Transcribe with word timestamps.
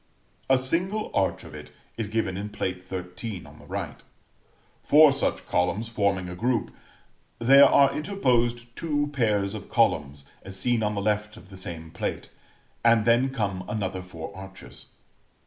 A 0.49 0.57
single 0.57 1.11
arch 1.13 1.43
of 1.43 1.53
it 1.53 1.69
is 1.95 2.09
given 2.09 2.35
in 2.35 2.49
Plate 2.49 2.83
XIII. 2.87 3.45
on 3.45 3.59
the 3.59 3.67
right. 3.67 4.01
Four 4.81 5.11
such 5.11 5.45
columns 5.45 5.89
forming 5.89 6.27
a 6.27 6.33
group, 6.33 6.71
there 7.37 7.65
are 7.65 7.93
interposed 7.95 8.75
two 8.75 9.11
pairs 9.13 9.53
of 9.53 9.69
columns, 9.69 10.25
as 10.41 10.59
seen 10.59 10.81
on 10.81 10.95
the 10.95 11.01
left 11.01 11.37
of 11.37 11.49
the 11.49 11.55
same 11.57 11.91
plate; 11.91 12.29
and 12.83 13.05
then 13.05 13.29
come 13.29 13.63
another 13.69 14.01
four 14.01 14.35
arches. 14.35 14.87